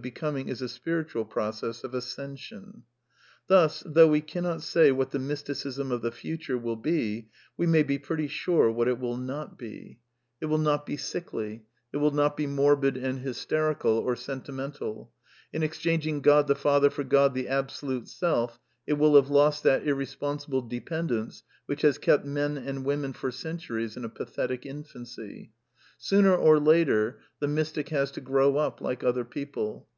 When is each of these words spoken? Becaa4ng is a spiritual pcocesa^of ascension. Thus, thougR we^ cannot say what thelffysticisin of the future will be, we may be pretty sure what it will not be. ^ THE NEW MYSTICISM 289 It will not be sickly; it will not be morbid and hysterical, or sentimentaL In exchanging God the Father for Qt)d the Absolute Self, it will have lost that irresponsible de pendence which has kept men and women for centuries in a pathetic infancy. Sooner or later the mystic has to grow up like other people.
Becaa4ng 0.00 0.48
is 0.48 0.62
a 0.62 0.68
spiritual 0.70 1.26
pcocesa^of 1.26 1.92
ascension. 1.92 2.84
Thus, 3.48 3.82
thougR 3.82 4.08
we^ 4.22 4.26
cannot 4.26 4.62
say 4.62 4.90
what 4.90 5.10
thelffysticisin 5.10 5.92
of 5.92 6.00
the 6.00 6.10
future 6.10 6.56
will 6.56 6.76
be, 6.76 7.28
we 7.58 7.66
may 7.66 7.82
be 7.82 7.98
pretty 7.98 8.26
sure 8.26 8.70
what 8.70 8.88
it 8.88 8.98
will 8.98 9.18
not 9.18 9.58
be. 9.58 9.98
^ 10.40 10.40
THE 10.40 10.46
NEW 10.46 10.56
MYSTICISM 10.56 10.56
289 10.56 10.56
It 10.56 10.56
will 10.56 10.58
not 10.58 10.86
be 10.86 10.96
sickly; 10.96 11.66
it 11.92 11.96
will 11.98 12.10
not 12.18 12.34
be 12.38 12.46
morbid 12.46 12.96
and 12.96 13.18
hysterical, 13.18 13.98
or 13.98 14.14
sentimentaL 14.16 15.10
In 15.52 15.62
exchanging 15.62 16.22
God 16.22 16.46
the 16.46 16.54
Father 16.54 16.88
for 16.88 17.04
Qt)d 17.04 17.34
the 17.34 17.48
Absolute 17.48 18.08
Self, 18.08 18.58
it 18.86 18.94
will 18.94 19.16
have 19.16 19.28
lost 19.28 19.62
that 19.64 19.86
irresponsible 19.86 20.62
de 20.62 20.80
pendence 20.80 21.42
which 21.66 21.82
has 21.82 21.98
kept 21.98 22.24
men 22.24 22.56
and 22.56 22.86
women 22.86 23.12
for 23.12 23.30
centuries 23.30 23.98
in 23.98 24.06
a 24.06 24.08
pathetic 24.08 24.64
infancy. 24.64 25.52
Sooner 25.98 26.34
or 26.34 26.58
later 26.58 27.20
the 27.40 27.46
mystic 27.48 27.90
has 27.90 28.10
to 28.12 28.22
grow 28.22 28.56
up 28.56 28.80
like 28.80 29.04
other 29.04 29.26
people. 29.26 29.86